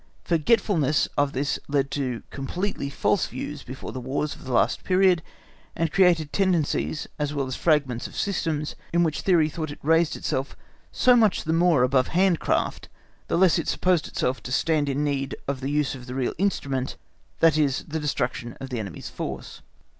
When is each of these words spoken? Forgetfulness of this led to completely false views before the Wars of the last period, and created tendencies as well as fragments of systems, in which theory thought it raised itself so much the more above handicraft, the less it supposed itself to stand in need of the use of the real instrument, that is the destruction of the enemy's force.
Forgetfulness 0.23 1.07
of 1.15 1.33
this 1.33 1.59
led 1.67 1.91
to 1.91 2.23
completely 2.31 2.89
false 2.89 3.27
views 3.27 3.61
before 3.61 3.91
the 3.91 3.99
Wars 4.01 4.33
of 4.33 4.45
the 4.45 4.51
last 4.51 4.83
period, 4.83 5.21
and 5.75 5.91
created 5.91 6.33
tendencies 6.33 7.07
as 7.19 7.35
well 7.35 7.45
as 7.45 7.55
fragments 7.55 8.07
of 8.07 8.15
systems, 8.15 8.75
in 8.91 9.03
which 9.03 9.21
theory 9.21 9.47
thought 9.47 9.69
it 9.69 9.77
raised 9.83 10.15
itself 10.15 10.57
so 10.91 11.15
much 11.15 11.43
the 11.43 11.53
more 11.53 11.83
above 11.83 12.07
handicraft, 12.07 12.89
the 13.27 13.37
less 13.37 13.59
it 13.59 13.67
supposed 13.67 14.07
itself 14.07 14.41
to 14.41 14.51
stand 14.51 14.89
in 14.89 15.03
need 15.03 15.35
of 15.47 15.59
the 15.61 15.69
use 15.69 15.93
of 15.93 16.07
the 16.07 16.15
real 16.15 16.33
instrument, 16.39 16.97
that 17.39 17.55
is 17.55 17.85
the 17.87 17.99
destruction 17.99 18.57
of 18.59 18.71
the 18.71 18.79
enemy's 18.79 19.11
force. 19.11 19.61